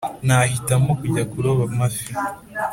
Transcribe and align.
nahitamo 0.27 0.91
kujya 1.01 1.23
kuroba 1.31 1.63
amafi. 1.69 2.09